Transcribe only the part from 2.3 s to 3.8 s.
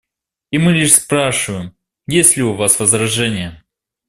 ли у вас возражения.